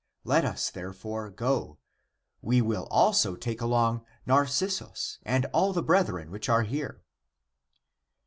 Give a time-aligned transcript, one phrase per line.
[0.23, 1.77] Let us therefore go;
[2.41, 7.03] we will also take along Narcissus and all the brethren which are here."